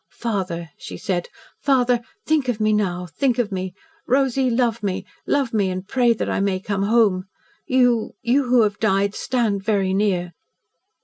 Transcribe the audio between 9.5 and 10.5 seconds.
very near!"